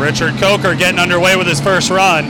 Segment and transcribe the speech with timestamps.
[0.00, 2.24] Richard Coker getting underway with his first run.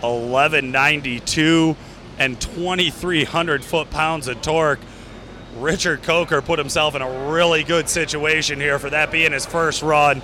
[0.00, 1.76] Eleven ninety two
[2.18, 4.78] and twenty three hundred foot pounds of torque.
[5.56, 9.82] Richard Coker put himself in a really good situation here for that being his first
[9.82, 10.22] run.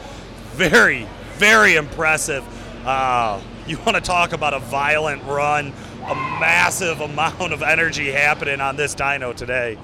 [0.53, 2.45] Very, very impressive.
[2.87, 8.61] Uh, you want to talk about a violent run, a massive amount of energy happening
[8.61, 9.79] on this dyno today.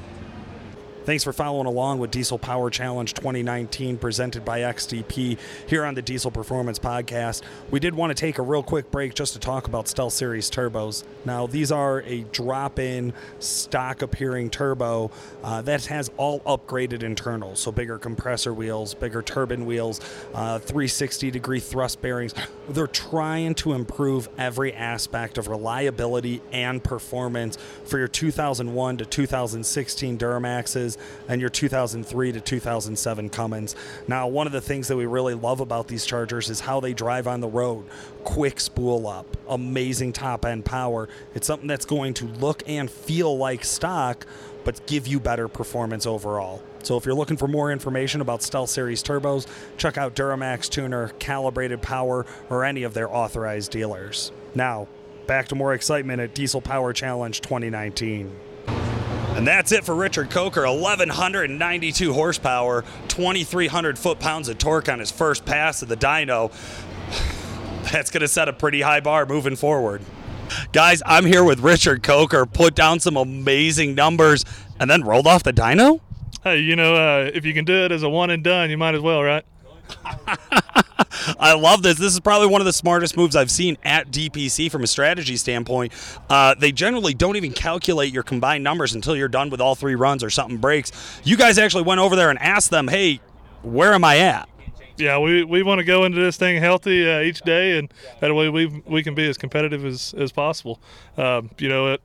[1.04, 6.02] Thanks for following along with Diesel Power Challenge 2019 presented by XDP here on the
[6.02, 7.40] Diesel Performance Podcast.
[7.70, 10.50] We did want to take a real quick break just to talk about Stealth Series
[10.50, 11.04] turbos.
[11.24, 15.10] Now, these are a drop in stock appearing turbo
[15.42, 17.60] uh, that has all upgraded internals.
[17.60, 20.01] So, bigger compressor wheels, bigger turbine wheels,
[20.34, 22.34] uh, 360 degree thrust bearings.
[22.68, 27.56] They're trying to improve every aspect of reliability and performance
[27.87, 30.90] for your 2001 to 2016 Duramaxes
[31.29, 33.77] and your 2003 to 2007 Cummins.
[34.09, 36.93] Now, one of the things that we really love about these Chargers is how they
[36.93, 37.85] drive on the road.
[38.24, 41.09] Quick spool up, amazing top end power.
[41.35, 44.27] It's something that's going to look and feel like stock,
[44.65, 46.63] but give you better performance overall.
[46.83, 49.46] So if you're looking for more information about Stealth Series turbos,
[49.77, 54.33] check out Duramax Tuner, Calibrated Power, or any of their authorized dealers.
[54.55, 54.88] Now,
[55.27, 58.35] back to more excitement at Diesel Power Challenge 2019.
[59.41, 60.66] And that's it for Richard Coker.
[60.66, 66.53] 1,192 horsepower, 2,300 foot pounds of torque on his first pass of the dyno.
[67.91, 70.03] That's going to set a pretty high bar moving forward.
[70.75, 72.44] Guys, I'm here with Richard Coker.
[72.44, 74.44] Put down some amazing numbers
[74.78, 76.03] and then rolled off the dyno?
[76.44, 78.77] Hey, you know, uh, if you can do it as a one and done, you
[78.77, 79.47] might as well, right?
[81.38, 81.98] I love this.
[81.98, 85.37] This is probably one of the smartest moves I've seen at DPC from a strategy
[85.37, 85.93] standpoint.
[86.28, 89.94] Uh, they generally don't even calculate your combined numbers until you're done with all three
[89.94, 90.93] runs or something breaks.
[91.25, 93.21] You guys actually went over there and asked them, hey,
[93.62, 94.49] where am I at?
[94.97, 98.34] Yeah, we, we want to go into this thing healthy uh, each day, and that
[98.34, 100.78] way we we can be as competitive as, as possible.
[101.16, 102.03] Um, you know, it,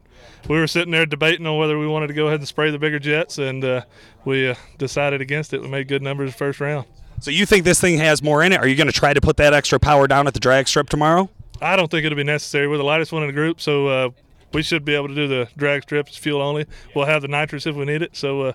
[0.47, 2.79] we were sitting there debating on whether we wanted to go ahead and spray the
[2.79, 3.81] bigger jets, and uh,
[4.23, 5.61] we uh, decided against it.
[5.61, 6.85] We made good numbers first round.
[7.19, 8.59] So you think this thing has more in it?
[8.59, 10.89] Are you going to try to put that extra power down at the drag strip
[10.89, 11.29] tomorrow?
[11.61, 12.67] I don't think it'll be necessary.
[12.67, 14.09] We're the lightest one in the group, so uh,
[14.53, 16.65] we should be able to do the drag strips fuel only.
[16.93, 18.53] We'll have the nitrous if we need it, so uh,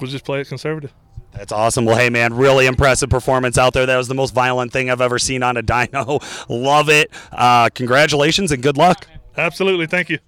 [0.00, 0.92] we'll just play it conservative.
[1.32, 1.84] That's awesome.
[1.86, 3.86] Well, hey, man, really impressive performance out there.
[3.86, 6.22] That was the most violent thing I've ever seen on a dyno.
[6.48, 7.10] Love it.
[7.30, 9.06] Uh, congratulations and good luck.
[9.36, 9.86] Absolutely.
[9.86, 10.18] Thank you.